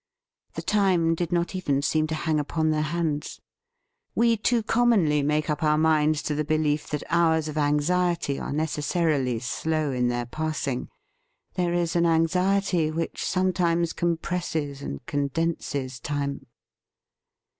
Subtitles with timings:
[0.55, 3.39] The time did not even seem to hang upon their hands.
[4.15, 8.51] We too commonly make up our minds to the belief that hours of anxiety are
[8.51, 10.89] necessarily slow in their passing.
[11.53, 16.47] There is an anxiety which sometimes compresses and condenses time.